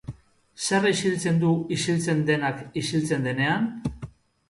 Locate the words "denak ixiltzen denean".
2.33-3.73